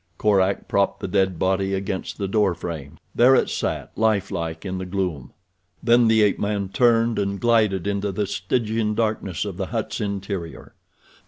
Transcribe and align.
Korak 0.17 0.67
propped 0.67 0.99
the 0.99 1.07
dead 1.07 1.37
body 1.37 1.75
against 1.75 2.17
the 2.17 2.27
door 2.27 2.55
frame. 2.55 2.97
There 3.13 3.35
it 3.35 3.51
sat, 3.51 3.91
lifelike 3.95 4.65
in 4.65 4.79
the 4.79 4.85
gloom. 4.87 5.31
Then 5.83 6.07
the 6.07 6.23
ape 6.23 6.39
man 6.39 6.69
turned 6.69 7.19
and 7.19 7.39
glided 7.39 7.85
into 7.85 8.11
the 8.11 8.25
Stygian 8.25 8.95
darkness 8.95 9.45
of 9.45 9.57
the 9.57 9.67
hut's 9.67 10.01
interior. 10.01 10.73